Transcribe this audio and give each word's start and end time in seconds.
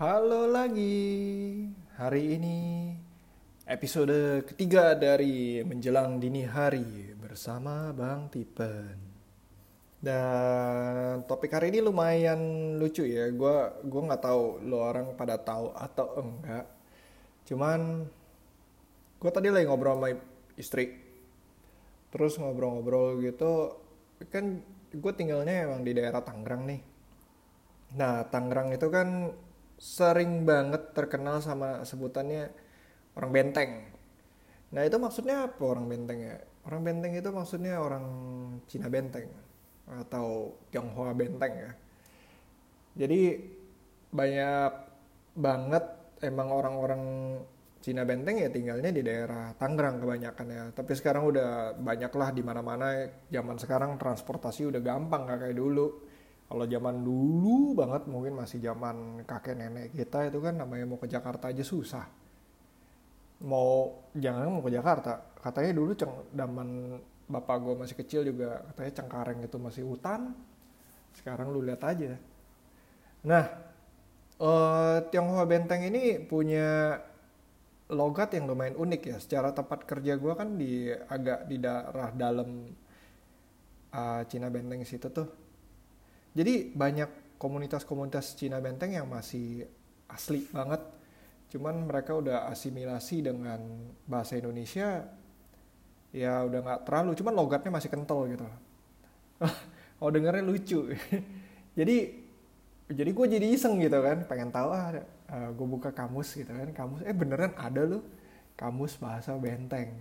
Halo 0.00 0.48
lagi. 0.48 1.60
Hari 2.00 2.40
ini 2.40 2.88
episode 3.68 4.48
ketiga 4.48 4.96
dari 4.96 5.60
menjelang 5.60 6.16
dini 6.16 6.40
hari 6.40 7.12
bersama 7.20 7.92
Bang 7.92 8.32
Tipen. 8.32 8.96
Dan 10.00 11.20
topik 11.28 11.52
hari 11.52 11.68
ini 11.68 11.84
lumayan 11.84 12.40
lucu 12.80 13.04
ya. 13.04 13.28
Gua 13.28 13.76
gua 13.84 14.02
nggak 14.08 14.24
tahu 14.24 14.64
lo 14.64 14.80
orang 14.80 15.12
pada 15.20 15.36
tahu 15.36 15.68
atau 15.76 16.16
enggak. 16.16 16.64
Cuman 17.44 18.08
gue 19.20 19.30
tadi 19.36 19.52
lagi 19.52 19.68
ngobrol 19.68 20.00
sama 20.00 20.16
istri. 20.56 20.96
Terus 22.08 22.40
ngobrol-ngobrol 22.40 23.20
gitu 23.20 23.76
kan 24.32 24.64
gue 24.96 25.12
tinggalnya 25.12 25.68
emang 25.68 25.84
di 25.84 25.92
daerah 25.92 26.24
Tangerang 26.24 26.64
nih. 26.72 26.80
Nah, 28.00 28.24
Tangerang 28.32 28.72
itu 28.72 28.88
kan 28.88 29.36
sering 29.80 30.44
banget 30.44 30.92
terkenal 30.92 31.40
sama 31.40 31.80
sebutannya 31.88 32.52
orang 33.16 33.30
benteng. 33.32 33.70
Nah 34.76 34.84
itu 34.84 35.00
maksudnya 35.00 35.48
apa 35.48 35.62
orang 35.64 35.88
benteng 35.88 36.20
ya? 36.20 36.36
Orang 36.68 36.84
benteng 36.84 37.16
itu 37.16 37.32
maksudnya 37.32 37.80
orang 37.80 38.04
Cina 38.68 38.92
benteng 38.92 39.24
atau 39.88 40.52
Tionghoa 40.68 41.16
benteng 41.16 41.52
ya. 41.56 41.72
Jadi 43.00 43.40
banyak 44.12 44.72
banget 45.40 45.84
emang 46.20 46.52
orang-orang 46.52 47.02
Cina 47.80 48.04
benteng 48.04 48.36
ya 48.36 48.52
tinggalnya 48.52 48.92
di 48.92 49.00
daerah 49.00 49.56
Tangerang 49.56 50.04
kebanyakan 50.04 50.46
ya. 50.52 50.64
Tapi 50.76 50.92
sekarang 50.92 51.24
udah 51.24 51.80
banyak 51.80 52.12
lah 52.12 52.28
di 52.36 52.44
mana-mana. 52.44 53.08
Zaman 53.32 53.56
sekarang 53.56 53.96
transportasi 53.96 54.68
udah 54.68 54.84
gampang 54.84 55.24
gak 55.24 55.48
kayak 55.48 55.56
dulu 55.56 56.09
kalau 56.50 56.66
zaman 56.66 57.06
dulu 57.06 57.78
banget 57.78 58.10
mungkin 58.10 58.34
masih 58.34 58.58
zaman 58.58 59.22
kakek 59.22 59.54
nenek 59.54 59.94
kita 59.94 60.34
itu 60.34 60.42
kan 60.42 60.58
namanya 60.58 60.82
mau 60.82 60.98
ke 60.98 61.06
Jakarta 61.06 61.46
aja 61.46 61.62
susah. 61.62 62.10
Mau 63.46 64.02
jangan 64.18 64.50
mau 64.50 64.58
ke 64.66 64.74
Jakarta, 64.74 65.22
katanya 65.38 65.78
dulu 65.78 65.94
ceng 65.94 66.10
zaman 66.34 66.98
bapak 67.30 67.56
gue 67.62 67.74
masih 67.78 67.94
kecil 67.94 68.26
juga 68.26 68.66
katanya 68.66 68.92
Cengkareng 68.98 69.38
itu 69.46 69.56
masih 69.62 69.86
hutan. 69.86 70.34
Sekarang 71.14 71.54
lu 71.54 71.62
lihat 71.62 71.86
aja. 71.86 72.18
Nah, 73.22 73.44
eh, 74.42 74.98
Tionghoa 75.06 75.46
Benteng 75.46 75.86
ini 75.86 76.18
punya 76.18 76.98
logat 77.94 78.34
yang 78.34 78.50
lumayan 78.50 78.74
unik 78.74 79.02
ya. 79.06 79.16
Secara 79.22 79.54
tempat 79.54 79.86
kerja 79.86 80.18
gue 80.18 80.32
kan 80.34 80.58
di 80.58 80.90
agak 80.90 81.46
di 81.46 81.62
daerah 81.62 82.10
dalam 82.10 82.66
uh, 83.94 84.22
Cina 84.26 84.50
Benteng 84.50 84.82
situ 84.82 85.10
tuh 85.10 85.49
jadi 86.30 86.70
banyak 86.70 87.10
komunitas-komunitas 87.40 88.38
Cina 88.38 88.62
Benteng 88.62 88.94
yang 88.94 89.10
masih 89.10 89.66
asli 90.06 90.46
banget. 90.52 90.78
Cuman 91.50 91.88
mereka 91.90 92.14
udah 92.14 92.46
asimilasi 92.52 93.26
dengan 93.26 93.58
bahasa 94.06 94.38
Indonesia. 94.38 95.10
Ya 96.14 96.42
udah 96.46 96.60
nggak 96.62 96.80
terlalu, 96.86 97.10
cuman 97.18 97.34
logatnya 97.34 97.70
masih 97.74 97.90
kental 97.90 98.26
gitu. 98.30 98.46
oh 100.02 100.10
dengernya 100.10 100.42
lucu. 100.46 100.94
jadi 101.78 101.96
jadi 102.90 103.10
gue 103.14 103.26
jadi 103.30 103.46
iseng 103.54 103.78
gitu 103.78 103.98
kan, 104.02 104.26
pengen 104.26 104.50
tahu 104.50 104.74
ah, 104.74 104.90
eh, 104.90 105.50
gue 105.54 105.66
buka 105.70 105.94
kamus 105.94 106.34
gitu 106.34 106.50
kan, 106.50 106.74
kamus 106.74 107.06
eh 107.06 107.14
beneran 107.14 107.54
ada 107.54 107.86
loh 107.86 108.02
kamus 108.58 108.98
bahasa 108.98 109.38
Benteng. 109.38 109.94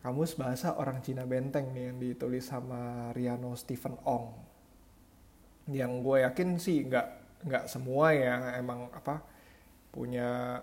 Kamus 0.00 0.32
bahasa 0.38 0.72
orang 0.80 1.04
Cina 1.04 1.28
Benteng 1.28 1.76
nih 1.76 1.92
yang 1.92 1.98
ditulis 2.00 2.48
sama 2.48 3.12
Riano 3.12 3.52
Stephen 3.52 4.00
Ong 4.08 4.45
yang 5.70 6.02
gue 6.02 6.22
yakin 6.22 6.58
sih 6.62 6.86
nggak 6.86 7.06
nggak 7.46 7.64
semua 7.66 8.14
ya. 8.14 8.58
Emang 8.58 8.90
apa 8.94 9.22
punya 9.90 10.60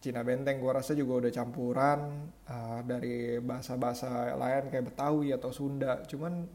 Cina 0.00 0.22
Benteng 0.22 0.62
gue 0.62 0.72
rasa 0.72 0.94
juga 0.94 1.26
udah 1.26 1.32
campuran 1.34 2.30
uh, 2.46 2.80
dari 2.86 3.42
bahasa-bahasa 3.42 4.38
lain 4.38 4.70
kayak 4.70 4.92
Betawi 4.92 5.34
atau 5.34 5.50
Sunda. 5.50 6.04
Cuman 6.06 6.46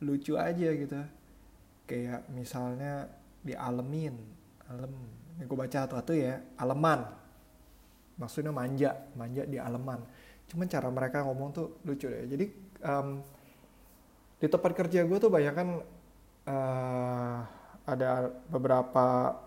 lucu 0.00 0.36
aja 0.40 0.68
gitu. 0.72 0.96
Kayak 1.84 2.30
misalnya 2.32 3.10
di 3.42 3.52
Alemin 3.56 4.14
Alem. 4.70 4.94
Ini 5.36 5.44
gue 5.48 5.58
baca 5.58 5.76
satu-satu 5.84 6.12
ya 6.16 6.40
Aleman. 6.60 7.04
Maksudnya 8.20 8.52
manja 8.52 8.96
manja 9.16 9.42
di 9.44 9.56
Aleman. 9.56 10.00
Cuman 10.48 10.66
cara 10.68 10.88
mereka 10.88 11.24
ngomong 11.24 11.48
tuh 11.52 11.66
lucu 11.84 12.06
deh. 12.08 12.28
Jadi 12.28 12.46
um, 12.84 13.20
di 14.40 14.46
tempat 14.48 14.72
kerja 14.72 15.04
gue 15.04 15.18
tuh 15.20 15.28
banyak 15.28 15.52
kan 15.52 15.68
uh, 16.50 17.38
ada 17.86 18.30
beberapa 18.50 19.38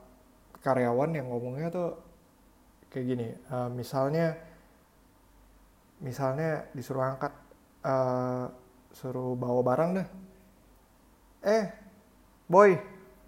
karyawan 0.64 1.12
yang 1.12 1.28
ngomongnya 1.28 1.68
tuh 1.68 1.90
kayak 2.88 3.06
gini 3.06 3.28
uh, 3.52 3.68
misalnya 3.68 4.40
misalnya 6.00 6.68
disuruh 6.72 7.04
angkat 7.04 7.34
uh, 7.84 8.48
suruh 8.94 9.36
bawa 9.36 9.62
barang 9.64 9.90
deh. 10.00 10.08
Eh 11.44 11.66
boy 12.48 12.72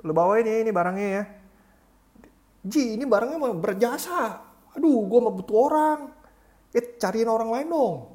lu 0.06 0.12
bawa 0.12 0.40
ini 0.40 0.64
ini 0.64 0.72
barangnya 0.72 1.08
ya. 1.08 1.24
Ji 2.66 2.96
ini 2.96 3.04
barangnya 3.04 3.38
mau 3.40 3.56
berjasa. 3.56 4.44
Aduh 4.76 5.08
gue 5.08 5.20
mau 5.24 5.34
butuh 5.34 5.58
orang. 5.72 6.00
Eh 6.76 7.00
cariin 7.00 7.32
orang 7.32 7.50
lain 7.52 7.68
dong 7.72 8.15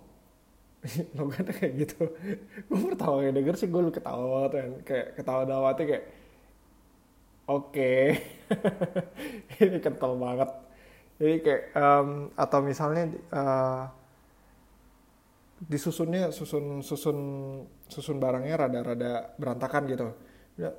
lo 1.16 1.28
kan 1.28 1.44
kayak 1.44 1.72
gitu. 1.76 2.08
Gue 2.68 2.78
pertama 2.92 3.20
kali 3.20 3.36
denger 3.36 3.54
sih 3.60 3.68
gue 3.68 3.80
lu 3.84 3.92
ketawa 3.92 4.48
kan 4.48 4.80
kayak 4.80 5.06
ketawa 5.16 5.42
dawatnya 5.44 5.84
kayak 5.84 6.04
oke. 7.44 7.68
Okay. 7.68 8.04
ini 9.64 9.78
kental 9.84 10.16
banget. 10.16 10.50
Jadi 11.20 11.36
kayak 11.44 11.62
um, 11.76 12.08
atau 12.32 12.58
misalnya 12.64 13.12
uh, 13.28 13.84
disusunnya 15.60 16.32
susun 16.32 16.80
susun 16.80 17.18
susun 17.84 18.16
barangnya 18.16 18.56
rada-rada 18.56 19.36
berantakan 19.36 19.82
gitu. 19.84 20.08
Ya 20.56 20.72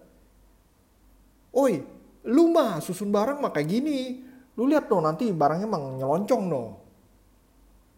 oi 1.54 1.78
lu 2.26 2.50
mah 2.50 2.82
susun 2.82 3.14
barang 3.14 3.38
mah 3.38 3.54
kayak 3.54 3.70
gini. 3.70 4.26
Lu 4.58 4.66
lihat 4.66 4.90
dong 4.90 5.06
nanti 5.06 5.30
barangnya 5.30 5.70
emang 5.70 6.02
nyeloncongan 6.02 6.50
dong 6.50 6.81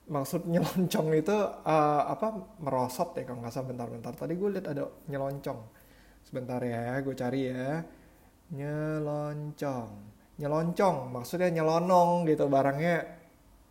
maksud 0.04 0.48
nyeloncong 0.52 1.08
itu 1.16 1.38
uh, 1.64 2.04
apa 2.12 2.58
merosot 2.60 3.16
ya 3.16 3.24
kalau 3.24 3.40
nggak 3.44 3.54
salah 3.54 3.68
bentar-bentar. 3.72 4.14
Tadi 4.16 4.34
gue 4.36 4.50
lihat 4.60 4.68
ada 4.72 4.84
nyeloncong 5.08 5.60
sebentar 6.24 6.60
ya 6.64 7.00
gue 7.00 7.16
cari 7.16 7.42
ya. 7.48 7.84
Nyeloncong 8.54 10.14
nyeloncong 10.34 11.14
maksudnya 11.14 11.50
nyelonong 11.54 12.26
gitu 12.26 12.50
barangnya 12.50 13.06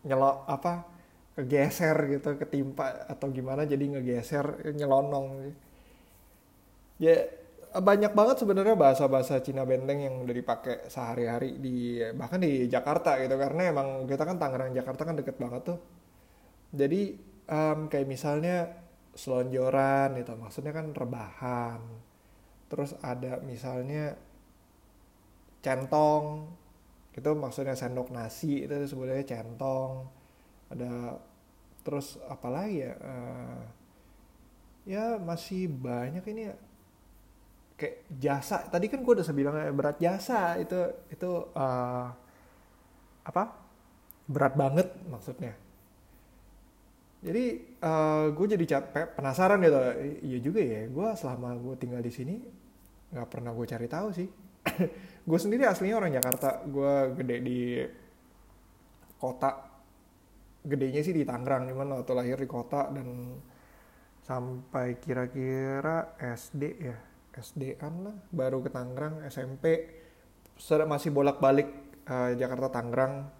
nyelo 0.07 0.47
apa 0.47 0.87
kegeser 1.35 1.97
gitu 2.07 2.39
ketimpa 2.39 3.09
atau 3.09 3.27
gimana 3.33 3.65
jadi 3.67 3.83
ngegeser 3.97 4.73
nyelonong. 4.73 5.53
Ya 7.01 7.15
banyak 7.73 8.13
banget 8.13 8.37
sebenarnya 8.45 8.77
bahasa-bahasa 8.77 9.41
Cina 9.41 9.65
benteng 9.65 10.05
yang 10.05 10.21
udah 10.21 10.35
dipakai 10.37 10.85
sehari-hari 10.93 11.57
di 11.57 11.97
bahkan 12.13 12.37
di 12.37 12.69
Jakarta 12.69 13.17
gitu 13.17 13.33
karena 13.33 13.73
emang 13.73 14.05
kita 14.05 14.23
kan 14.29 14.37
Tangerang 14.37 14.77
Jakarta 14.77 15.01
kan 15.09 15.15
deket 15.17 15.41
banget 15.41 15.73
tuh 15.73 15.77
jadi 16.73 17.13
um, 17.53 17.85
kayak 17.85 18.09
misalnya 18.09 18.83
selonjoran 19.13 20.17
itu 20.17 20.33
maksudnya 20.33 20.73
kan 20.73 20.89
rebahan. 20.89 21.79
Terus 22.65 22.97
ada 23.05 23.37
misalnya 23.45 24.17
centong 25.61 26.49
itu 27.13 27.29
maksudnya 27.37 27.77
sendok 27.77 28.09
nasi 28.09 28.65
itu 28.65 28.73
sebenarnya 28.89 29.37
centong. 29.37 30.09
Ada 30.73 31.21
terus 31.85 32.17
apalagi 32.25 32.89
ya 32.89 32.93
uh, 32.97 33.61
ya 34.89 35.05
masih 35.21 35.69
banyak 35.69 36.25
ini 36.33 36.41
ya. 36.49 36.55
Kayak 37.77 37.97
jasa 38.17 38.57
tadi 38.65 38.89
kan 38.89 39.05
gue 39.05 39.13
udah 39.13 39.25
sebilang 39.25 39.53
berat 39.77 40.01
jasa 40.01 40.57
itu 40.57 41.05
itu 41.13 41.29
uh, 41.53 42.09
apa? 43.29 43.43
Berat 44.25 44.57
banget 44.57 44.89
maksudnya 45.05 45.62
jadi 47.23 47.43
uh, 47.79 47.87
eh, 47.87 48.25
gue 48.35 48.47
jadi 48.51 48.65
capek 48.77 49.15
penasaran 49.15 49.63
gitu. 49.63 49.79
Iya 50.27 50.39
juga 50.43 50.59
ya 50.59 50.81
gue 50.91 51.07
selama 51.15 51.55
gue 51.55 51.75
tinggal 51.79 52.03
di 52.03 52.11
sini 52.11 52.35
nggak 53.15 53.27
pernah 53.31 53.55
gue 53.55 53.65
cari 53.65 53.87
tahu 53.87 54.07
sih. 54.11 54.27
Gue 55.27 55.39
sendiri 55.39 55.63
aslinya 55.63 55.99
orang 56.03 56.19
Jakarta. 56.19 56.63
Gue 56.67 57.15
gede 57.15 57.37
di 57.39 57.59
kota. 59.15 59.71
Gedenya 60.63 61.03
sih 61.03 61.15
di 61.15 61.23
Tangerang 61.23 61.67
cuman 61.67 61.99
waktu 61.99 62.11
lahir 62.15 62.39
di 62.39 62.47
kota 62.47 62.87
dan 62.91 63.39
sampai 64.23 64.99
kira-kira 64.99 66.15
SD 66.19 66.63
ya 66.79 66.97
SD 67.39 67.79
an 67.79 67.95
lah. 68.07 68.15
Baru 68.31 68.63
ke 68.63 68.71
Tangerang 68.71 69.23
SMP 69.27 69.63
masih 70.87 71.11
bolak-balik 71.11 71.69
uh, 72.07 72.31
Jakarta 72.35 72.79
Tangerang 72.79 73.31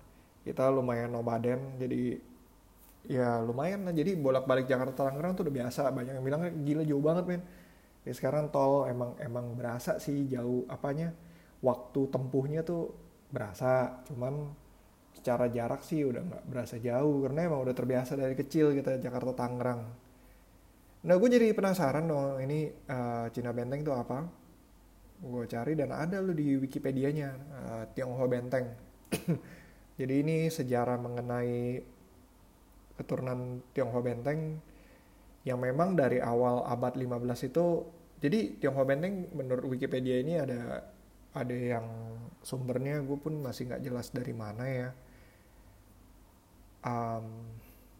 kita 0.43 0.67
lumayan 0.71 1.15
nomaden 1.15 1.79
jadi 1.79 2.19
ya 3.07 3.39
lumayan 3.43 3.83
lah. 3.87 3.93
Jadi 3.95 4.15
bolak-balik 4.15 4.67
Jakarta 4.67 5.07
Tangerang 5.07 5.35
tuh 5.35 5.47
udah 5.47 5.55
biasa. 5.55 5.91
Banyak 5.91 6.13
yang 6.19 6.25
bilang 6.25 6.41
gila 6.63 6.83
jauh 6.87 7.03
banget 7.03 7.25
men. 7.27 7.41
Ya 8.03 8.11
sekarang 8.11 8.51
tol 8.51 8.87
emang 8.87 9.15
emang 9.19 9.55
berasa 9.55 9.99
sih 9.99 10.27
jauh 10.27 10.67
apanya. 10.67 11.15
Waktu 11.63 12.11
tempuhnya 12.11 12.63
tuh 12.63 12.91
berasa. 13.31 14.03
Cuman 14.07 14.51
secara 15.13 15.47
jarak 15.47 15.85
sih 15.85 16.03
udah 16.03 16.21
nggak 16.23 16.43
berasa 16.47 16.75
jauh. 16.79 17.23
Karena 17.27 17.47
emang 17.47 17.63
udah 17.63 17.75
terbiasa 17.75 18.19
dari 18.19 18.35
kecil 18.35 18.75
kita 18.75 18.99
Jakarta 18.99 19.31
Tangerang. 19.35 19.81
Nah 21.03 21.15
gue 21.19 21.29
jadi 21.29 21.51
penasaran 21.51 22.07
dong 22.07 22.39
ini 22.39 22.71
uh, 22.87 23.27
Cina 23.35 23.51
Benteng 23.51 23.83
itu 23.83 23.91
apa? 23.91 24.23
Gue 25.19 25.47
cari 25.47 25.75
dan 25.75 25.91
ada 25.91 26.23
lo 26.23 26.31
di 26.31 26.55
Wikipedia-nya 26.55 27.29
uh, 27.35 27.83
Tionghoa 27.91 28.27
Benteng. 28.27 28.67
Jadi 29.99 30.25
ini 30.25 30.49
sejarah 30.49 30.97
mengenai 30.97 31.79
keturunan 32.97 33.61
Tionghoa 33.73 34.01
Benteng 34.05 34.61
yang 35.43 35.59
memang 35.59 35.97
dari 35.97 36.23
awal 36.23 36.63
abad 36.63 36.95
15 36.95 37.49
itu 37.51 37.65
jadi 38.23 38.55
Tionghoa 38.55 38.87
Benteng 38.87 39.27
menurut 39.35 39.67
Wikipedia 39.67 40.23
ini 40.23 40.39
ada 40.39 40.87
ada 41.33 41.55
yang 41.55 41.83
sumbernya 42.45 43.01
gue 43.03 43.17
pun 43.19 43.35
masih 43.41 43.67
nggak 43.67 43.83
jelas 43.83 44.13
dari 44.13 44.31
mana 44.31 44.63
ya. 44.63 44.89
Um, 46.83 47.51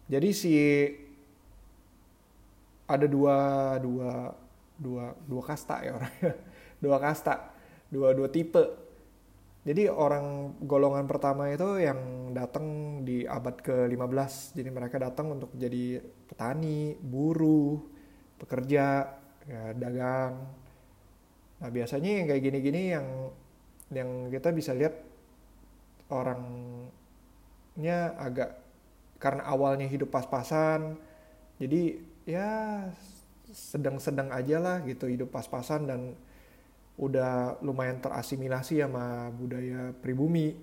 jadi 0.08 0.28
si 0.32 0.52
ada 2.84 3.08
dua 3.08 3.36
dua 3.80 4.36
dua 4.76 5.04
dua 5.24 5.42
kasta 5.44 5.80
ya 5.80 5.96
orangnya 5.96 6.32
dua 6.84 6.96
kasta 7.00 7.34
dua 7.88 8.12
dua 8.12 8.28
tipe 8.28 8.60
jadi 9.64 9.88
orang 9.88 10.60
golongan 10.68 11.08
pertama 11.08 11.48
itu 11.48 11.80
yang 11.80 12.30
datang 12.36 13.00
di 13.00 13.24
abad 13.24 13.56
ke-15. 13.64 14.60
Jadi 14.60 14.68
mereka 14.68 15.00
datang 15.00 15.40
untuk 15.40 15.56
jadi 15.56 16.04
petani, 16.28 16.92
buruh, 17.00 17.80
pekerja, 18.36 19.08
ya, 19.48 19.72
dagang. 19.72 20.36
Nah 21.64 21.70
biasanya 21.72 22.10
yang 22.20 22.26
kayak 22.28 22.42
gini-gini 22.44 22.92
yang 22.92 23.06
yang 23.88 24.28
kita 24.28 24.52
bisa 24.52 24.76
lihat 24.76 25.00
orangnya 26.12 27.98
agak 28.20 28.60
karena 29.16 29.48
awalnya 29.48 29.88
hidup 29.88 30.12
pas-pasan, 30.12 31.00
jadi 31.56 31.96
ya 32.28 32.50
sedang-sedang 33.48 34.28
aja 34.28 34.60
lah 34.60 34.76
gitu 34.84 35.08
hidup 35.08 35.32
pas-pasan 35.32 35.88
dan 35.88 36.12
udah 36.94 37.58
lumayan 37.66 37.98
terasimilasi 37.98 38.78
sama 38.78 39.30
budaya 39.34 39.90
pribumi 39.98 40.54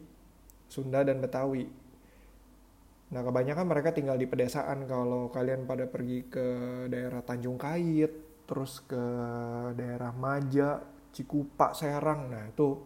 Sunda 0.72 1.04
dan 1.04 1.20
Betawi. 1.20 1.68
Nah 3.12 3.22
kebanyakan 3.28 3.68
mereka 3.68 3.92
tinggal 3.92 4.16
di 4.16 4.24
pedesaan 4.24 4.88
kalau 4.88 5.28
kalian 5.28 5.68
pada 5.68 5.84
pergi 5.84 6.32
ke 6.32 6.48
daerah 6.88 7.20
Tanjung 7.20 7.60
Kait, 7.60 8.12
terus 8.48 8.80
ke 8.88 9.04
daerah 9.76 10.16
Maja, 10.16 10.80
Cikupa, 11.12 11.76
Serang, 11.76 12.32
nah 12.32 12.48
itu 12.48 12.80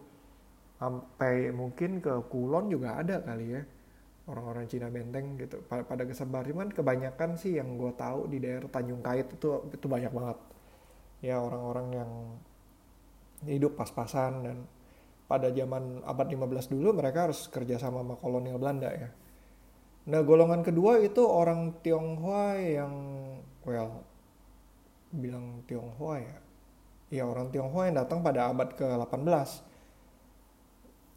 sampai 0.82 1.54
mungkin 1.54 2.02
ke 2.02 2.26
Kulon 2.26 2.74
juga 2.74 2.98
ada 2.98 3.22
kali 3.22 3.54
ya 3.54 3.62
orang-orang 4.26 4.66
Cina 4.66 4.90
Benteng 4.90 5.38
gitu. 5.38 5.62
Pada, 5.70 5.86
pada 5.86 6.04
kesebar. 6.04 6.50
Cuman 6.50 6.74
kebanyakan 6.74 7.38
sih 7.38 7.62
yang 7.62 7.78
gue 7.78 7.94
tahu 7.94 8.26
di 8.26 8.42
daerah 8.42 8.66
Tanjung 8.70 9.06
Kait 9.06 9.30
itu 9.30 9.70
itu 9.70 9.86
banyak 9.86 10.10
banget. 10.10 10.38
Ya 11.22 11.38
orang-orang 11.38 11.88
yang 11.94 12.12
hidup 13.46 13.78
pas-pasan 13.80 14.34
dan 14.46 14.58
pada 15.26 15.50
zaman 15.50 16.06
abad 16.06 16.28
15 16.30 16.74
dulu 16.74 16.94
mereka 16.94 17.30
harus 17.30 17.50
kerja 17.50 17.82
sama 17.82 18.06
sama 18.06 18.16
kolonial 18.22 18.62
Belanda 18.62 18.90
ya. 18.94 19.10
Nah 20.06 20.22
golongan 20.22 20.62
kedua 20.62 21.02
itu 21.02 21.26
orang 21.26 21.82
Tionghoa 21.82 22.62
yang 22.62 22.94
well 23.66 24.06
bilang 25.10 25.66
Tionghoa 25.66 26.22
ya. 26.22 26.38
Ya 27.10 27.24
orang 27.26 27.50
Tionghoa 27.50 27.90
yang 27.90 27.98
datang 27.98 28.22
pada 28.22 28.54
abad 28.54 28.70
ke-18. 28.78 29.50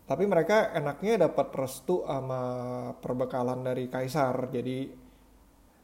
Tapi 0.08 0.24
mereka 0.24 0.72
enaknya 0.72 1.28
dapat 1.28 1.52
restu 1.52 2.00
sama 2.08 2.40
perbekalan 2.96 3.60
dari 3.60 3.92
kaisar. 3.92 4.48
Jadi 4.48 4.88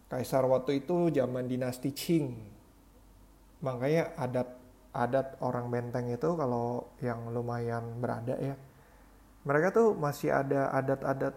kaisar 0.09 0.49
waktu 0.49 0.81
itu 0.81 1.13
zaman 1.13 1.45
dinasti 1.45 1.93
Qing. 1.93 2.33
Makanya 3.61 4.17
adat 4.17 4.64
adat 4.95 5.43
orang 5.43 5.67
Benteng 5.75 6.07
itu 6.07 6.39
kalau 6.39 6.95
yang 7.03 7.27
lumayan 7.35 7.99
berada 7.99 8.39
ya. 8.39 8.55
Mereka 9.45 9.75
tuh 9.75 9.93
masih 9.99 10.31
ada 10.31 10.71
adat-adat 10.71 11.35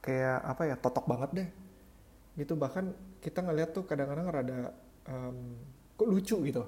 kayak 0.00 0.38
apa 0.46 0.62
ya 0.70 0.76
totok 0.78 1.04
banget 1.10 1.30
deh. 1.42 1.48
Gitu 2.38 2.54
bahkan 2.54 2.94
kita 3.18 3.42
ngeliat 3.42 3.74
tuh 3.74 3.84
kadang-kadang 3.84 4.30
rada 4.30 4.58
um, 5.10 5.58
kok 5.98 6.08
lucu 6.08 6.38
gitu. 6.46 6.62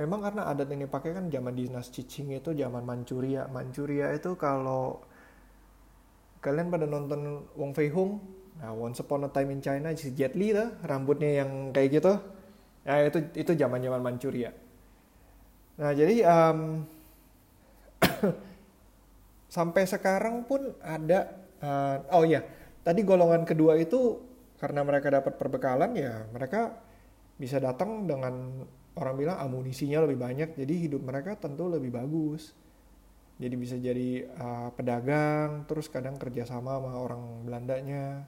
Memang 0.00 0.24
karena 0.24 0.48
adat 0.48 0.70
ini 0.72 0.88
pakai 0.88 1.12
kan 1.12 1.28
zaman 1.28 1.52
dinas 1.52 1.92
cicing 1.92 2.32
itu 2.32 2.56
zaman 2.56 2.82
Manchuria. 2.82 3.44
Manchuria 3.52 4.16
itu 4.16 4.32
kalau 4.40 5.04
kalian 6.40 6.72
pada 6.72 6.88
nonton 6.88 7.44
Wong 7.52 7.76
Fei 7.76 7.92
Hung 7.92 8.40
nah 8.58 8.74
Once 8.74 8.98
Upon 8.98 9.26
a 9.26 9.30
Time 9.30 9.54
in 9.54 9.62
China 9.62 9.94
si 9.94 10.10
Jet 10.18 10.34
Li 10.34 10.50
tuh 10.50 10.66
rambutnya 10.82 11.44
yang 11.44 11.70
kayak 11.70 12.00
gitu. 12.00 12.12
Nah 12.88 13.04
itu 13.04 13.18
itu 13.36 13.52
zaman 13.54 13.78
zaman 13.84 14.00
Manchuria 14.02 14.50
Nah 15.78 15.90
jadi 15.94 16.26
um, 16.26 16.82
sampai 19.56 19.82
sekarang 19.86 20.44
pun 20.44 20.74
ada 20.82 21.38
uh, 21.62 22.18
oh 22.18 22.26
ya 22.26 22.42
tadi 22.82 23.06
golongan 23.06 23.46
kedua 23.46 23.78
itu 23.78 24.18
karena 24.58 24.82
mereka 24.82 25.08
dapat 25.08 25.38
perbekalan 25.38 25.94
ya 25.94 26.26
mereka 26.34 26.74
bisa 27.38 27.62
datang 27.62 28.10
dengan 28.10 28.66
orang 28.98 29.14
bilang 29.14 29.38
amunisinya 29.38 30.02
lebih 30.02 30.18
banyak 30.18 30.58
jadi 30.58 30.74
hidup 30.90 31.02
mereka 31.06 31.38
tentu 31.38 31.70
lebih 31.70 31.94
bagus. 31.94 32.50
Jadi 33.38 33.54
bisa 33.54 33.78
jadi 33.78 34.26
uh, 34.34 34.74
pedagang 34.74 35.62
terus 35.70 35.86
kadang 35.86 36.18
kerjasama 36.18 36.74
sama 36.74 36.98
orang 36.98 37.46
Belandanya. 37.46 38.26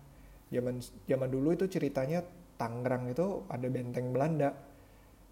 Zaman 0.54 0.78
zaman 1.10 1.26
dulu 1.30 1.50
itu 1.50 1.66
ceritanya 1.66 2.22
Tangerang 2.54 3.10
itu 3.10 3.42
ada 3.50 3.66
benteng 3.66 4.14
Belanda 4.14 4.54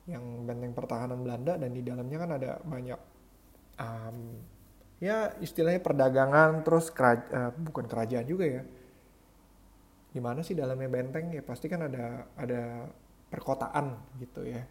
yang 0.09 0.49
benteng 0.49 0.73
pertahanan 0.73 1.21
Belanda 1.21 1.61
dan 1.61 1.71
di 1.77 1.85
dalamnya 1.85 2.19
kan 2.19 2.31
ada 2.41 2.51
banyak 2.65 3.01
um, 3.77 4.17
ya 4.99 5.37
istilahnya 5.39 5.85
perdagangan 5.85 6.65
terus 6.65 6.89
keraj 6.89 7.29
uh, 7.31 7.53
bukan 7.53 7.85
kerajaan 7.85 8.27
juga 8.27 8.45
ya. 8.49 8.63
Gimana 10.17 10.41
sih 10.41 10.57
dalamnya 10.57 10.89
benteng? 10.89 11.31
Ya 11.37 11.45
pasti 11.45 11.69
kan 11.69 11.85
ada 11.85 12.25
ada 12.41 12.89
perkotaan 13.29 14.01
gitu 14.17 14.49
ya. 14.49 14.65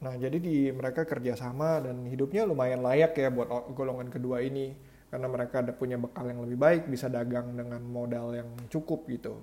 Nah 0.00 0.16
jadi 0.16 0.40
di 0.40 0.72
mereka 0.72 1.04
kerjasama 1.04 1.84
dan 1.84 2.08
hidupnya 2.08 2.48
lumayan 2.48 2.80
layak 2.80 3.12
ya 3.20 3.28
buat 3.28 3.52
golongan 3.76 4.08
kedua 4.08 4.40
ini. 4.40 4.72
Karena 5.06 5.30
mereka 5.30 5.62
ada 5.62 5.70
punya 5.70 6.00
bekal 6.00 6.26
yang 6.26 6.42
lebih 6.42 6.58
baik 6.58 6.82
bisa 6.90 7.06
dagang 7.06 7.54
dengan 7.54 7.78
modal 7.84 8.34
yang 8.34 8.48
cukup 8.72 9.06
gitu. 9.06 9.38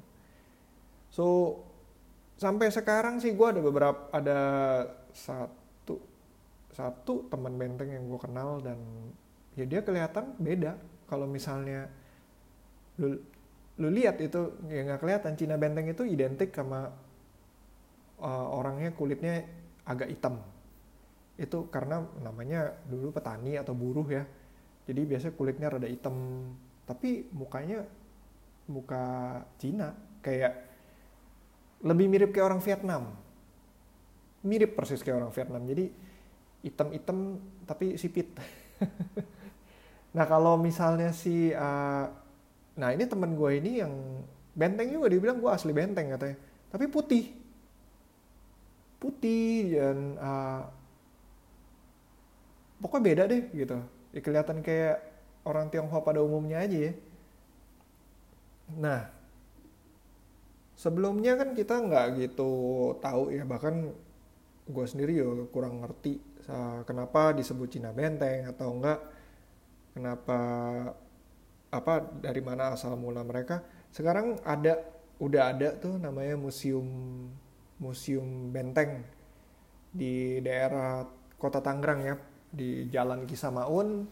So 1.13 1.55
sampai 2.37 2.73
sekarang 2.73 3.21
sih 3.21 3.37
gue 3.37 3.47
ada 3.47 3.61
beberapa 3.61 4.09
ada 4.09 4.39
satu 5.13 6.01
satu 6.73 7.29
teman 7.29 7.53
benteng 7.55 7.93
yang 7.93 8.09
gue 8.09 8.19
kenal 8.19 8.57
dan 8.59 8.79
ya 9.53 9.65
dia 9.69 9.85
kelihatan 9.85 10.33
beda. 10.41 10.73
Kalau 11.05 11.29
misalnya 11.29 11.85
lu 12.97 13.21
lu 13.77 13.89
lihat 13.89 14.17
itu 14.21 14.57
ya 14.69 14.81
nggak 14.85 15.01
kelihatan. 15.01 15.37
Cina 15.37 15.55
benteng 15.57 15.85
itu 15.89 16.05
identik 16.05 16.53
sama 16.53 16.89
uh, 18.21 18.47
orangnya 18.57 18.93
kulitnya 18.93 19.45
agak 19.85 20.09
hitam. 20.09 20.41
Itu 21.37 21.69
karena 21.69 22.01
namanya 22.21 22.73
dulu 22.89 23.13
petani 23.13 23.57
atau 23.57 23.77
buruh 23.77 24.05
ya. 24.09 24.25
Jadi 24.89 25.01
biasanya 25.05 25.33
kulitnya 25.37 25.67
rada 25.69 25.89
hitam. 25.89 26.15
Tapi 26.83 27.29
mukanya 27.31 27.85
muka 28.67 29.39
Cina 29.59 29.93
kayak 30.23 30.72
lebih 31.83 32.07
mirip 32.07 32.29
kayak 32.31 32.47
orang 32.47 32.61
Vietnam. 32.63 33.03
Mirip 34.43 34.75
persis 34.75 35.03
kayak 35.03 35.19
orang 35.19 35.31
Vietnam. 35.35 35.61
Jadi 35.67 35.85
hitam-hitam 36.63 37.17
tapi 37.67 37.99
sipit. 37.99 38.31
Nah 40.13 40.25
kalau 40.29 40.61
misalnya 40.61 41.09
si 41.09 41.49
uh, 41.49 42.05
nah 42.73 42.89
ini 42.89 43.05
temen 43.05 43.33
gue 43.33 43.51
ini 43.57 43.81
yang 43.81 43.93
benteng 44.53 44.89
juga 44.93 45.09
dibilang 45.09 45.41
gue 45.41 45.49
asli 45.49 45.73
benteng 45.73 46.13
katanya. 46.13 46.37
Tapi 46.69 46.85
putih. 46.89 47.33
Putih 49.01 49.73
dan 49.73 49.97
uh, 50.21 50.61
pokoknya 52.77 53.03
beda 53.09 53.23
deh 53.25 53.43
gitu. 53.57 53.77
Ya, 54.13 54.21
kelihatan 54.21 54.61
kayak 54.61 55.01
orang 55.43 55.73
Tionghoa 55.73 56.05
pada 56.05 56.21
umumnya 56.21 56.61
aja 56.61 56.77
ya. 56.77 56.93
Nah 58.77 59.09
sebelumnya 60.83 61.39
kan 61.39 61.55
kita 61.55 61.79
nggak 61.79 62.19
gitu 62.19 62.51
tahu 62.99 63.31
ya 63.31 63.47
bahkan 63.47 63.95
gue 64.67 64.85
sendiri 64.87 65.23
ya 65.23 65.27
kurang 65.47 65.79
ngerti 65.79 66.19
kenapa 66.83 67.31
disebut 67.31 67.71
Cina 67.71 67.95
Benteng 67.95 68.51
atau 68.51 68.75
enggak 68.75 68.99
kenapa 69.95 70.39
apa 71.73 71.93
dari 72.21 72.41
mana 72.45 72.77
asal 72.77 72.93
mula 72.93 73.25
mereka. 73.25 73.65
Sekarang 73.89 74.37
ada 74.45 74.77
udah 75.17 75.53
ada 75.55 75.73
tuh 75.77 75.97
namanya 75.97 76.37
museum 76.37 76.85
museum 77.81 78.53
benteng 78.53 79.01
di 79.89 80.37
daerah 80.41 81.05
kota 81.41 81.61
Tangerang 81.61 82.01
ya 82.05 82.15
di 82.53 82.89
Jalan 82.93 83.25
Kisamaun 83.25 84.05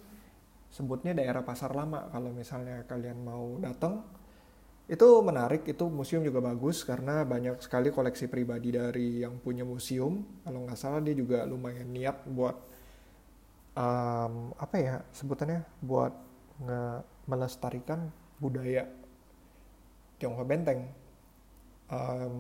sebutnya 0.71 1.13
daerah 1.13 1.45
pasar 1.45 1.73
lama 1.73 2.09
kalau 2.09 2.33
misalnya 2.33 2.85
kalian 2.89 3.21
mau 3.21 3.59
datang 3.59 4.01
itu 4.89 5.07
menarik 5.23 5.63
itu 5.69 5.85
museum 5.87 6.25
juga 6.25 6.41
bagus 6.43 6.83
karena 6.83 7.23
banyak 7.23 7.61
sekali 7.63 7.93
koleksi 7.93 8.27
pribadi 8.27 8.75
dari 8.75 9.21
yang 9.23 9.39
punya 9.39 9.63
museum. 9.63 10.41
Kalau 10.43 10.65
nggak 10.67 10.79
salah 10.79 10.99
dia 10.99 11.15
juga 11.15 11.45
lumayan 11.47 11.87
niat 11.93 12.25
buat 12.27 12.55
um, 13.77 14.51
apa 14.57 14.75
ya 14.77 14.95
sebutannya 15.15 15.63
buat 15.79 16.13
nge 16.65 16.81
melestarikan 17.29 18.09
budaya 18.41 18.89
Tionghoa 20.19 20.45
Benteng. 20.45 20.81
Um, 21.91 22.35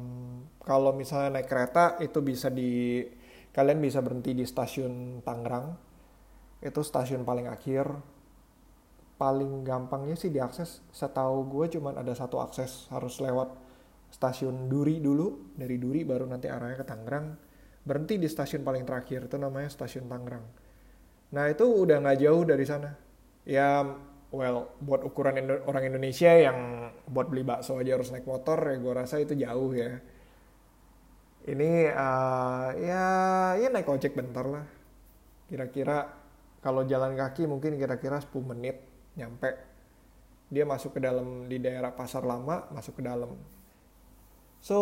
kalau 0.63 0.95
misalnya 0.95 1.39
naik 1.39 1.47
kereta 1.47 1.99
itu 1.99 2.19
bisa 2.23 2.47
di 2.47 3.03
kalian 3.51 3.79
bisa 3.83 3.99
berhenti 4.03 4.35
di 4.35 4.43
stasiun 4.43 5.23
Tangerang. 5.23 5.75
Itu 6.61 6.83
stasiun 6.83 7.23
paling 7.23 7.47
akhir 7.47 7.89
paling 9.21 9.61
gampangnya 9.61 10.17
sih 10.17 10.33
diakses 10.33 10.81
setahu 10.89 11.45
gue 11.45 11.77
cuman 11.77 11.93
ada 12.01 12.09
satu 12.17 12.41
akses 12.41 12.89
harus 12.89 13.21
lewat 13.21 13.53
stasiun 14.09 14.65
Duri 14.65 14.97
dulu 14.97 15.53
dari 15.53 15.77
Duri 15.77 16.01
baru 16.01 16.25
nanti 16.25 16.49
arahnya 16.49 16.81
ke 16.81 16.85
Tangerang. 16.89 17.37
Berhenti 17.85 18.17
di 18.17 18.25
stasiun 18.25 18.65
paling 18.65 18.81
terakhir 18.81 19.29
itu 19.29 19.37
namanya 19.37 19.69
stasiun 19.69 20.09
Tangerang. 20.09 20.45
Nah 21.37 21.45
itu 21.53 21.69
udah 21.69 22.01
nggak 22.01 22.17
jauh 22.17 22.43
dari 22.49 22.65
sana. 22.65 22.97
Ya 23.45 23.85
well 24.33 24.73
buat 24.81 25.05
ukuran 25.05 25.37
Indo 25.37 25.61
orang 25.69 25.85
Indonesia 25.85 26.33
yang 26.33 26.89
buat 27.05 27.29
beli 27.29 27.45
bakso 27.45 27.77
aja 27.77 28.01
harus 28.01 28.09
naik 28.09 28.25
motor 28.25 28.57
ya 28.57 28.77
gue 28.81 28.93
rasa 28.93 29.21
itu 29.21 29.37
jauh 29.37 29.71
ya. 29.77 30.01
Ini 31.45 31.93
uh, 31.93 32.67
ya 32.73 33.05
ya 33.53 33.67
naik 33.69 33.85
ojek 33.85 34.17
bentar 34.17 34.49
lah. 34.49 34.65
Kira-kira 35.45 36.09
kalau 36.65 36.89
jalan 36.89 37.13
kaki 37.13 37.45
mungkin 37.45 37.77
kira-kira 37.77 38.17
10 38.17 38.33
menit 38.49 38.90
nyampe. 39.15 39.51
Dia 40.51 40.67
masuk 40.67 40.95
ke 40.95 40.99
dalam 40.99 41.47
di 41.47 41.57
daerah 41.59 41.95
pasar 41.95 42.27
lama 42.27 42.67
masuk 42.75 42.99
ke 42.99 43.03
dalam. 43.03 43.35
So 44.61 44.77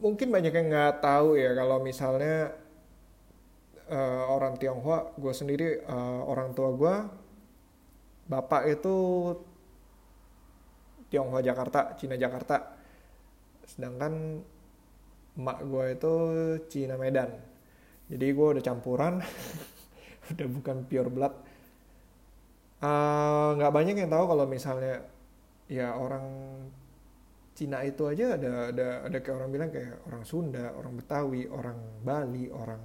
mungkin 0.00 0.32
banyak 0.32 0.52
yang 0.52 0.68
nggak 0.72 1.04
tahu 1.04 1.36
ya 1.36 1.52
kalau 1.52 1.80
misalnya 1.80 2.56
uh, 3.90 4.24
orang 4.32 4.56
Tionghoa 4.56 5.12
gue 5.18 5.32
sendiri 5.34 5.84
uh, 5.84 6.24
orang 6.24 6.56
tua 6.56 6.72
gue 6.72 6.94
bapak 8.30 8.62
itu 8.70 8.96
Tionghoa 11.10 11.42
Jakarta 11.42 11.96
Cina 11.98 12.14
Jakarta. 12.14 12.78
Sedangkan 13.66 14.44
emak 15.38 15.58
gue 15.64 15.84
itu 15.94 16.14
Cina 16.68 16.94
Medan. 17.00 17.30
Jadi 18.10 18.26
gue 18.30 18.46
udah 18.58 18.64
campuran 18.64 19.22
udah 20.30 20.46
bukan 20.46 20.76
pure 20.86 21.10
blood 21.10 21.49
nggak 22.80 23.70
uh, 23.70 23.76
banyak 23.76 23.96
yang 24.00 24.08
tahu 24.08 24.24
kalau 24.24 24.44
misalnya 24.48 25.04
ya 25.68 25.92
orang 25.94 26.24
Cina 27.52 27.84
itu 27.84 28.08
aja 28.08 28.40
ada 28.40 28.72
ada 28.72 28.88
ada 29.04 29.18
kayak 29.20 29.36
orang 29.36 29.50
bilang 29.52 29.68
kayak 29.68 30.00
orang 30.08 30.24
Sunda, 30.24 30.72
orang 30.72 30.96
Betawi, 30.96 31.44
orang 31.44 31.76
Bali, 32.00 32.48
orang 32.48 32.80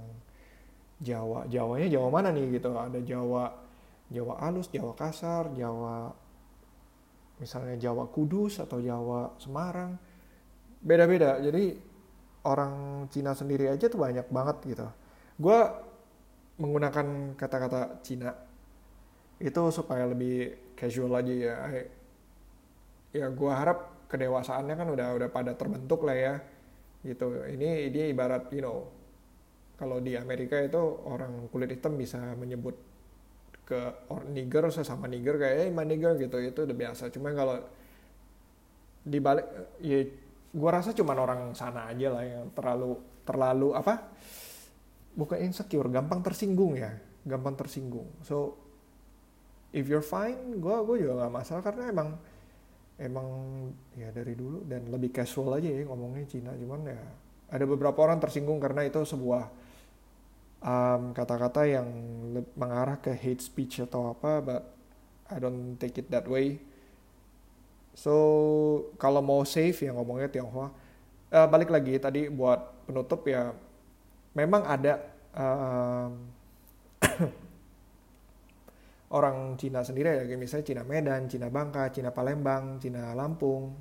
Jawa. 1.00 1.48
Jawanya 1.48 1.88
Jawa 1.88 2.08
mana 2.12 2.28
nih 2.28 2.60
gitu? 2.60 2.76
Ada 2.76 3.00
Jawa 3.00 3.56
Jawa 4.12 4.34
halus, 4.44 4.68
Jawa 4.68 4.92
kasar, 4.92 5.48
Jawa 5.56 6.12
misalnya 7.40 7.76
Jawa 7.80 8.04
Kudus 8.12 8.60
atau 8.60 8.76
Jawa 8.84 9.32
Semarang. 9.40 9.96
Beda-beda. 10.84 11.40
Jadi 11.40 11.72
orang 12.44 13.06
Cina 13.08 13.32
sendiri 13.32 13.72
aja 13.72 13.88
tuh 13.88 13.96
banyak 13.96 14.28
banget 14.28 14.56
gitu. 14.76 14.86
Gue 15.40 15.58
menggunakan 16.60 17.36
kata-kata 17.36 18.00
Cina 18.04 18.32
itu 19.36 19.62
supaya 19.68 20.08
lebih 20.08 20.56
casual 20.76 21.12
aja 21.20 21.34
ya. 21.34 21.56
Ya 23.12 23.26
gue 23.28 23.52
harap 23.52 24.08
kedewasaannya 24.08 24.74
kan 24.76 24.88
udah 24.92 25.08
udah 25.16 25.28
pada 25.28 25.52
terbentuk 25.52 26.04
lah 26.04 26.16
ya. 26.16 26.34
Gitu. 27.04 27.26
Ini 27.52 27.92
dia 27.92 28.08
ibarat 28.08 28.48
you 28.52 28.64
know 28.64 28.88
kalau 29.76 30.00
di 30.00 30.16
Amerika 30.16 30.56
itu 30.56 30.80
orang 31.04 31.52
kulit 31.52 31.68
hitam 31.68 32.00
bisa 32.00 32.16
menyebut 32.36 32.76
ke 33.66 34.08
orang 34.08 34.30
niger 34.32 34.70
sesama 34.72 35.04
niger 35.10 35.36
kayak 35.36 35.68
eh 35.68 35.70
my 35.72 35.84
niger 35.84 36.16
gitu. 36.16 36.40
Itu 36.40 36.64
udah 36.64 36.76
biasa. 36.76 37.12
Cuma 37.12 37.36
kalau 37.36 37.60
di 39.06 39.18
balik 39.20 39.46
ya 39.84 40.00
gue 40.56 40.70
rasa 40.72 40.96
cuma 40.96 41.12
orang 41.12 41.52
sana 41.52 41.92
aja 41.92 42.08
lah 42.08 42.24
yang 42.24 42.48
terlalu 42.56 42.96
terlalu 43.22 43.68
apa 43.76 44.08
bukan 45.12 45.38
insecure 45.44 45.92
gampang 45.92 46.24
tersinggung 46.24 46.80
ya. 46.80 46.96
Gampang 47.26 47.58
tersinggung. 47.58 48.08
So 48.24 48.65
if 49.74 49.86
you're 49.90 50.04
fine 50.04 50.58
gue 50.58 50.76
gue 50.86 50.96
juga 51.06 51.24
nggak 51.24 51.34
masalah 51.34 51.62
karena 51.62 51.90
emang 51.90 52.08
emang 52.96 53.28
ya 53.92 54.08
dari 54.08 54.32
dulu 54.32 54.64
dan 54.64 54.88
lebih 54.88 55.12
casual 55.12 55.60
aja 55.60 55.68
ya 55.68 55.84
ngomongnya 55.84 56.24
Cina. 56.28 56.52
Cuman 56.56 56.88
ya 56.88 57.00
ada 57.52 57.64
beberapa 57.68 58.02
orang 58.02 58.18
tersinggung 58.18 58.58
karena 58.58 58.84
itu 58.88 59.04
sebuah 59.04 59.52
kata-kata 61.14 61.62
um, 61.62 61.70
yang 61.70 61.88
mengarah 62.56 62.98
ke 62.98 63.12
hate 63.12 63.44
speech 63.44 63.78
atau 63.78 64.10
apa 64.10 64.42
but 64.42 64.62
I 65.30 65.36
don't 65.38 65.76
take 65.76 66.00
it 66.00 66.08
that 66.10 66.24
way. 66.26 66.58
So 67.92 68.14
kalau 68.96 69.20
mau 69.20 69.44
safe 69.44 69.84
ya 69.84 69.92
ngomongnya 69.92 70.32
Tionghoa. 70.32 70.72
Uh, 71.26 71.48
balik 71.50 71.74
lagi 71.74 71.98
tadi 71.98 72.30
buat 72.30 72.86
penutup 72.86 73.26
ya 73.26 73.50
memang 74.32 74.62
ada 74.62 75.02
um, 75.34 76.35
orang 79.14 79.54
Cina 79.54 79.86
sendiri 79.86 80.10
ya 80.10 80.24
kayak 80.26 80.40
misalnya 80.40 80.66
Cina 80.66 80.82
Medan, 80.82 81.30
Cina 81.30 81.46
Bangka, 81.46 81.94
Cina 81.94 82.10
Palembang, 82.10 82.82
Cina 82.82 83.14
Lampung, 83.14 83.76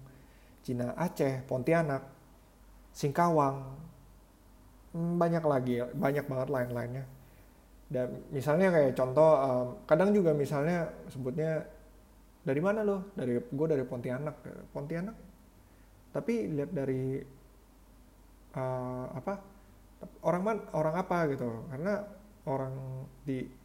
Cina 0.62 0.94
Aceh, 0.94 1.46
Pontianak, 1.50 2.04
Singkawang, 2.94 3.58
hmm, 4.94 5.14
banyak 5.18 5.44
lagi, 5.46 5.82
banyak 5.94 6.26
banget 6.30 6.50
lain-lainnya. 6.54 7.06
Dan 7.86 8.26
misalnya 8.34 8.74
kayak 8.74 8.98
contoh, 8.98 9.32
kadang 9.86 10.10
juga 10.10 10.34
misalnya 10.34 10.90
sebutnya 11.10 11.62
dari 12.46 12.62
mana 12.62 12.86
lo? 12.86 13.14
Dari 13.14 13.38
gue 13.42 13.68
dari 13.70 13.84
Pontianak, 13.86 14.36
Pontianak. 14.74 15.18
Tapi 16.14 16.34
lihat 16.54 16.72
dari 16.74 17.18
uh, 18.58 19.06
apa? 19.14 19.34
Orang 20.22 20.42
man, 20.46 20.58
orang 20.74 20.96
apa 21.02 21.18
gitu? 21.34 21.66
Karena 21.70 21.94
orang 22.46 22.74
di 23.26 23.65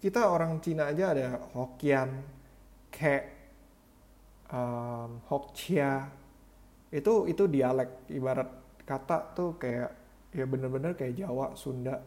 kita 0.00 0.32
orang 0.32 0.58
Cina 0.64 0.88
aja 0.88 1.12
ada 1.12 1.36
Hokkien, 1.52 2.08
Ke, 2.90 3.16
um, 4.50 5.20
Hokcia, 5.28 6.08
itu 6.90 7.28
itu 7.30 7.44
dialek 7.46 8.10
ibarat 8.10 8.50
kata 8.82 9.36
tuh 9.36 9.54
kayak 9.60 9.90
ya 10.34 10.44
bener-bener 10.48 10.96
kayak 10.98 11.20
Jawa, 11.20 11.54
Sunda, 11.54 12.00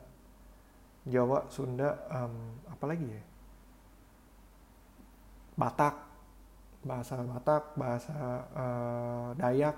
Jawa, 1.07 1.47
Sunda, 1.47 2.03
um, 2.11 2.59
apalagi 2.67 3.07
ya, 3.07 3.23
Batak, 5.53 5.95
bahasa 6.83 7.21
Batak, 7.21 7.63
bahasa 7.77 8.15
uh, 8.51 9.29
Dayak, 9.37 9.77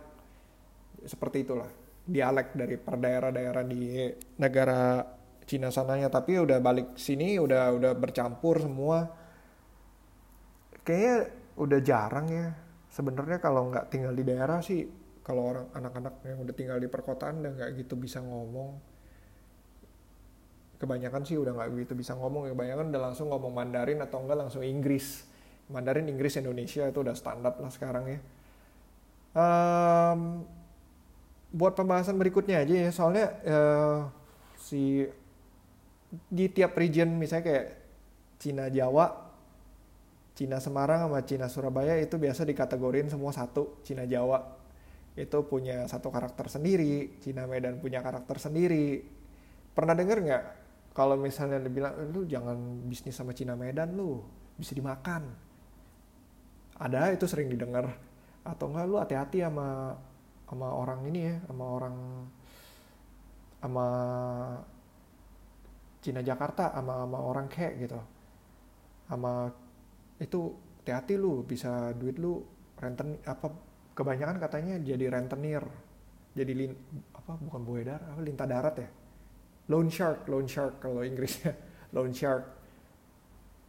seperti 1.05 1.45
itulah 1.45 1.69
dialek 2.05 2.53
dari 2.53 2.77
per 2.77 2.95
daerah-daerah 3.01 3.63
di 3.65 4.10
negara 4.39 5.01
Cina 5.46 5.70
sananya 5.70 6.10
tapi 6.10 6.42
udah 6.42 6.58
balik 6.58 6.98
sini 6.98 7.38
udah 7.38 7.78
udah 7.78 7.92
bercampur 7.94 8.58
semua. 8.58 9.06
Kayaknya 10.82 11.16
udah 11.58 11.80
jarang 11.86 12.28
ya. 12.30 12.48
Sebenarnya 12.90 13.38
kalau 13.38 13.70
nggak 13.70 13.94
tinggal 13.94 14.14
di 14.18 14.24
daerah 14.25 14.60
sih 14.66 14.86
kalau 15.25 15.54
orang 15.54 15.66
anak-anak 15.74 16.22
yang 16.25 16.38
udah 16.46 16.54
tinggal 16.54 16.78
di 16.78 16.90
perkotaan 16.90 17.42
udah 17.42 17.52
nggak 17.62 17.70
gitu 17.82 17.94
bisa 17.94 18.22
ngomong. 18.22 18.78
Kebanyakan 20.82 21.22
sih 21.25 21.38
udah 21.38 21.54
nggak 21.54 21.70
gitu 21.86 21.94
bisa 21.94 22.18
ngomong. 22.18 22.50
Kebanyakan 22.50 22.90
udah 22.90 23.02
langsung 23.12 23.30
ngomong 23.30 23.54
Mandarin 23.54 24.02
atau 24.02 24.22
enggak 24.25 24.38
langsung 24.38 24.62
Inggris. 24.66 25.30
Mandarin 25.70 26.06
Inggris 26.06 26.38
Indonesia 26.38 26.86
itu 26.86 27.00
udah 27.02 27.18
standar 27.18 27.58
lah 27.58 27.72
sekarang 27.74 28.06
ya. 28.06 28.20
Um, 29.36 30.46
buat 31.54 31.74
pembahasan 31.74 32.18
berikutnya 32.18 32.62
aja 32.62 32.75
ya. 32.86 32.90
Soalnya 32.94 33.25
uh, 33.46 34.00
si 34.62 35.10
di 36.29 36.45
tiap 36.51 36.77
region 36.77 37.15
misalnya 37.15 37.45
kayak 37.50 37.67
Cina 38.39 38.67
Jawa, 38.67 39.07
Cina 40.36 40.60
Semarang 40.60 41.07
sama 41.07 41.19
Cina 41.24 41.48
Surabaya 41.48 41.95
itu 41.98 42.19
biasa 42.19 42.43
dikategorin 42.43 43.07
semua 43.07 43.31
satu 43.31 43.79
Cina 43.88 44.03
Jawa 44.03 44.55
itu 45.15 45.38
punya 45.48 45.88
satu 45.88 46.12
karakter 46.12 46.51
sendiri, 46.51 47.15
Cina 47.24 47.48
Medan 47.48 47.79
punya 47.79 48.03
karakter 48.03 48.36
sendiri. 48.36 49.00
Pernah 49.72 49.95
denger 49.95 50.17
nggak 50.27 50.43
kalau 50.91 51.15
misalnya 51.15 51.60
dibilang 51.63 51.95
lu 52.12 52.27
jangan 52.27 52.84
bisnis 52.88 53.15
sama 53.15 53.31
Cina 53.31 53.55
Medan 53.55 53.95
lu 53.95 54.19
bisa 54.60 54.75
dimakan. 54.75 55.31
Ada 56.75 57.15
itu 57.15 57.24
sering 57.31 57.48
didengar 57.48 57.95
atau 58.43 58.67
enggak 58.67 58.86
lu 58.91 58.95
hati-hati 59.00 59.39
sama 59.39 59.95
sama 60.51 60.67
orang 60.75 61.00
ini 61.07 61.19
ya, 61.31 61.36
sama 61.48 61.63
orang 61.63 61.95
sama 63.63 63.88
Cina 66.05 66.21
Jakarta 66.21 66.69
sama, 66.69 67.01
sama 67.01 67.17
orang 67.17 67.50
kayak 67.50 67.74
gitu. 67.81 67.97
Sama 69.09 69.50
itu 70.21 70.53
hati-hati 70.85 71.17
lu 71.17 71.41
bisa 71.41 71.89
duit 71.97 72.21
lu 72.21 72.45
renten 72.77 73.17
apa 73.25 73.50
kebanyakan 73.97 74.38
katanya 74.38 74.77
jadi 74.77 75.09
rentenir. 75.09 75.65
Jadi 76.38 76.51
lin, 76.53 76.71
apa 77.17 77.33
bukan 77.41 77.62
buaya 77.65 77.97
darat 77.97 78.05
apa 78.05 78.21
lintah 78.21 78.45
darat 78.45 78.75
ya? 78.77 78.89
Loan 79.74 79.89
shark 79.89 80.29
loan 80.29 80.45
shark 80.45 80.77
kalau 80.77 81.01
Inggrisnya 81.01 81.57
loan 81.97 82.13
shark. 82.13 82.53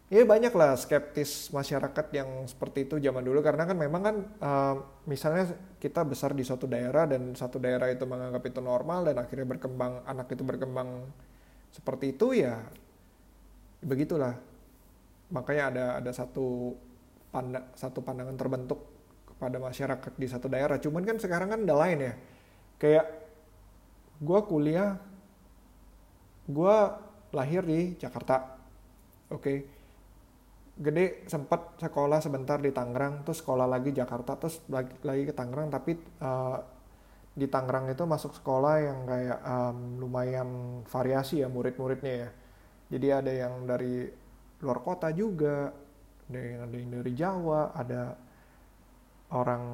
Ya 0.06 0.22
banyak 0.22 0.54
lah 0.54 0.78
skeptis 0.78 1.50
masyarakat 1.50 2.06
yang 2.14 2.46
seperti 2.46 2.86
itu 2.86 3.02
zaman 3.02 3.26
dulu 3.26 3.42
karena 3.42 3.66
kan 3.66 3.74
memang 3.74 4.02
kan 4.06 4.16
uh, 4.38 4.74
misalnya 5.02 5.50
kita 5.82 6.06
besar 6.06 6.30
di 6.30 6.46
suatu 6.46 6.70
daerah 6.70 7.10
dan 7.10 7.34
satu 7.34 7.58
daerah 7.58 7.90
itu 7.90 8.06
menganggap 8.06 8.38
itu 8.46 8.62
normal 8.62 9.02
dan 9.02 9.18
akhirnya 9.18 9.50
berkembang 9.50 10.06
anak 10.06 10.30
itu 10.30 10.46
berkembang 10.46 11.10
seperti 11.72 12.14
itu 12.16 12.36
ya 12.36 12.62
begitulah. 13.82 14.34
Makanya 15.32 15.64
ada 15.70 15.84
ada 16.02 16.10
satu 16.14 16.76
panda, 17.30 17.66
satu 17.74 18.02
pandangan 18.02 18.38
terbentuk 18.38 18.80
kepada 19.26 19.58
masyarakat 19.58 20.12
di 20.16 20.26
satu 20.26 20.46
daerah. 20.46 20.78
Cuman 20.78 21.02
kan 21.02 21.18
sekarang 21.18 21.50
kan 21.50 21.60
udah 21.66 21.78
lain 21.78 21.98
ya. 22.00 22.14
Kayak 22.76 23.06
gue 24.22 24.40
kuliah 24.46 24.96
gue 26.46 26.76
lahir 27.34 27.62
di 27.66 27.98
Jakarta. 27.98 28.56
Oke. 29.30 29.42
Okay 29.42 29.58
gede 30.76 31.24
sempat 31.24 31.80
sekolah 31.80 32.20
sebentar 32.20 32.60
di 32.60 32.68
Tangerang 32.68 33.24
terus 33.24 33.40
sekolah 33.40 33.64
lagi 33.64 33.96
Jakarta 33.96 34.36
terus 34.36 34.60
lagi, 34.68 34.92
lagi 35.00 35.24
ke 35.24 35.32
Tangerang 35.32 35.72
tapi 35.72 35.96
uh, 36.20 36.60
di 37.36 37.46
Tangerang 37.52 37.92
itu 37.92 38.08
masuk 38.08 38.32
sekolah 38.32 38.74
yang 38.80 38.98
kayak 39.04 39.38
um, 39.44 40.00
lumayan 40.00 40.80
variasi 40.88 41.44
ya 41.44 41.48
murid-muridnya 41.52 42.14
ya. 42.24 42.30
Jadi 42.96 43.06
ada 43.12 43.32
yang 43.32 43.68
dari 43.68 44.08
luar 44.64 44.80
kota 44.80 45.12
juga 45.12 45.68
ada 46.26 46.40
yang 46.40 46.60
ada 46.64 46.76
yang 46.80 46.90
dari 46.96 47.12
Jawa 47.12 47.60
ada 47.76 48.02
orang 49.36 49.64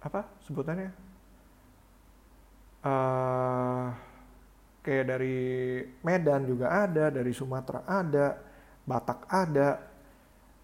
apa 0.00 0.20
sebutannya? 0.48 0.90
Uh, 2.78 3.92
kayak 4.80 5.06
dari 5.12 5.38
Medan 6.06 6.48
juga 6.48 6.72
ada 6.72 7.12
dari 7.12 7.34
Sumatera 7.36 7.84
ada 7.84 8.48
Batak 8.88 9.28
ada, 9.28 9.84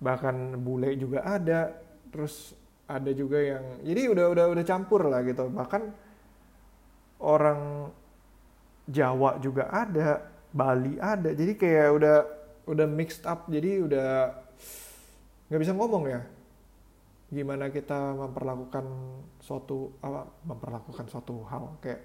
bahkan 0.00 0.56
bule 0.56 0.96
juga 0.96 1.20
ada, 1.28 1.76
terus 2.08 2.56
ada 2.85 3.11
juga 3.17 3.41
yang 3.41 3.64
jadi 3.81 4.12
udah 4.12 4.26
udah 4.37 4.45
udah 4.53 4.64
campur 4.64 5.09
lah 5.09 5.25
gitu. 5.25 5.49
Bahkan 5.49 5.83
orang 7.25 7.88
Jawa 8.85 9.41
juga 9.41 9.73
ada, 9.73 10.21
Bali 10.53 11.00
ada. 11.00 11.33
Jadi 11.33 11.57
kayak 11.57 11.88
udah 11.97 12.17
udah 12.69 12.87
mixed 12.88 13.25
up. 13.25 13.49
Jadi 13.49 13.81
udah 13.81 14.09
nggak 15.49 15.61
bisa 15.61 15.73
ngomong 15.73 16.05
ya. 16.09 16.21
Gimana 17.33 17.73
kita 17.73 18.12
memperlakukan 18.14 18.85
suatu 19.41 19.97
apa 20.05 20.29
memperlakukan 20.45 21.09
suatu 21.09 21.41
hal 21.49 21.81
kayak 21.81 22.00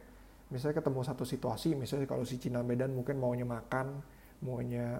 misalnya 0.49 0.81
ketemu 0.81 1.01
satu 1.05 1.23
situasi 1.27 1.77
misalnya 1.77 2.09
kalau 2.09 2.25
si 2.25 2.41
Cina 2.41 2.65
Medan 2.65 2.97
mungkin 2.97 3.21
maunya 3.21 3.45
makan 3.45 4.01
maunya 4.41 4.97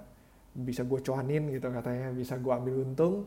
bisa 0.53 0.85
gue 0.85 1.01
cuanin 1.01 1.49
gitu 1.49 1.73
katanya 1.73 2.13
bisa 2.13 2.37
gue 2.37 2.53
ambil 2.53 2.85
untung 2.85 3.25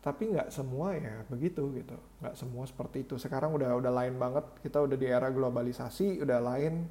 tapi 0.00 0.32
nggak 0.32 0.48
semua 0.48 0.96
ya 0.96 1.20
begitu 1.28 1.76
gitu. 1.76 1.96
Nggak 2.24 2.34
semua 2.36 2.64
seperti 2.64 3.04
itu. 3.04 3.20
Sekarang 3.20 3.52
udah 3.52 3.76
udah 3.76 3.92
lain 3.92 4.16
banget. 4.16 4.44
Kita 4.64 4.80
udah 4.80 4.96
di 4.96 5.04
era 5.04 5.28
globalisasi 5.28 6.24
udah 6.24 6.40
lain. 6.40 6.88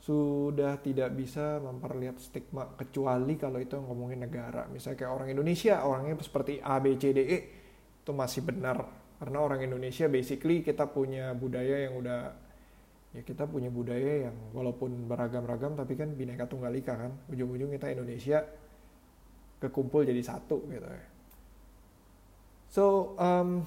Sudah 0.00 0.80
tidak 0.80 1.12
bisa 1.12 1.60
memperlihat 1.60 2.16
stigma 2.16 2.72
kecuali 2.72 3.36
kalau 3.36 3.60
itu 3.60 3.76
ngomongin 3.76 4.24
negara. 4.24 4.64
Misalnya 4.72 5.04
kayak 5.04 5.12
orang 5.12 5.28
Indonesia 5.28 5.74
orangnya 5.84 6.16
seperti 6.24 6.56
A 6.64 6.80
B 6.80 6.96
C 6.96 7.12
D 7.12 7.20
E 7.20 7.38
itu 8.00 8.12
masih 8.16 8.40
benar. 8.48 8.80
Karena 9.20 9.38
orang 9.44 9.60
Indonesia 9.60 10.08
basically 10.08 10.64
kita 10.64 10.88
punya 10.88 11.36
budaya 11.36 11.84
yang 11.84 12.00
udah 12.00 12.32
ya 13.12 13.20
kita 13.24 13.44
punya 13.44 13.68
budaya 13.68 14.30
yang 14.30 14.36
walaupun 14.56 15.04
beragam-ragam 15.04 15.76
tapi 15.76 16.00
kan 16.00 16.16
bineka 16.16 16.48
tunggal 16.48 16.72
ika 16.72 16.96
kan. 16.96 17.12
Ujung-ujung 17.28 17.76
kita 17.76 17.92
Indonesia 17.92 18.40
kekumpul 19.60 20.08
jadi 20.08 20.22
satu 20.24 20.64
gitu 20.72 20.88
ya 20.88 21.17
so 22.68 23.14
um, 23.16 23.64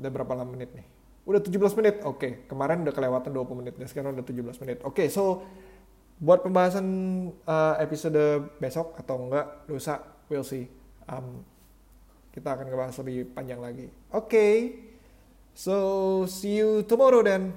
udah 0.00 0.10
berapa 0.10 0.32
lama 0.32 0.50
menit 0.56 0.72
nih 0.72 0.86
udah 1.22 1.40
17 1.40 1.78
menit 1.78 1.96
oke 2.02 2.18
okay. 2.18 2.32
kemarin 2.50 2.82
udah 2.82 2.94
kelewatan 2.94 3.30
20 3.30 3.60
menit 3.62 3.74
dan 3.78 3.86
sekarang 3.86 4.16
udah 4.18 4.26
17 4.26 4.62
menit 4.66 4.78
oke 4.82 4.96
okay, 4.96 5.06
so 5.06 5.44
buat 6.22 6.42
pembahasan 6.42 6.86
uh, 7.46 7.74
episode 7.78 8.50
besok 8.58 8.94
atau 8.98 9.28
enggak 9.28 9.66
lusa 9.70 10.02
we'll 10.26 10.46
see 10.46 10.66
um, 11.06 11.44
kita 12.32 12.56
akan 12.56 12.66
ngebahas 12.72 12.96
lebih 13.04 13.30
panjang 13.36 13.60
lagi 13.62 13.86
oke 14.10 14.26
okay. 14.26 14.54
so 15.54 15.74
see 16.26 16.58
you 16.58 16.82
tomorrow 16.88 17.22
then 17.22 17.52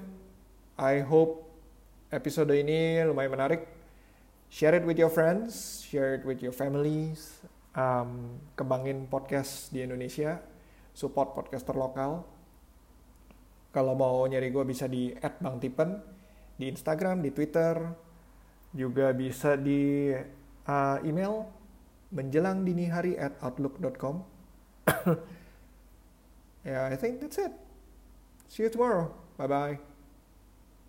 I 0.76 1.00
hope 1.00 1.46
episode 2.12 2.52
ini 2.54 3.00
lumayan 3.02 3.32
menarik. 3.32 3.64
Share 4.52 4.78
it 4.78 4.84
with 4.86 5.00
your 5.00 5.10
friends, 5.10 5.82
share 5.82 6.14
it 6.14 6.22
with 6.22 6.38
your 6.38 6.54
families. 6.54 7.42
Um, 7.76 8.40
kembangin 8.56 9.04
podcast 9.08 9.68
di 9.68 9.84
Indonesia, 9.84 10.40
support 10.96 11.36
podcaster 11.36 11.76
lokal. 11.76 12.24
Kalau 13.76 13.92
mau 13.92 14.24
nyari 14.24 14.48
gue 14.48 14.64
bisa 14.64 14.88
di 14.88 15.12
@bangtipen 15.20 16.00
di 16.56 16.72
Instagram, 16.72 17.20
di 17.20 17.28
Twitter, 17.28 17.76
juga 18.72 19.12
bisa 19.12 19.60
di 19.60 20.16
uh, 20.64 20.98
email 21.04 21.44
menjelang 22.16 22.64
dini 22.64 22.88
hari 22.88 23.20
at 23.20 23.36
outlook.com. 23.44 24.24
yeah, 26.64 26.88
I 26.88 26.96
think 26.96 27.20
that's 27.20 27.36
it. 27.36 27.52
See 28.48 28.64
you 28.64 28.72
tomorrow. 28.72 29.12
Bye 29.36 29.48
bye. 29.52 29.95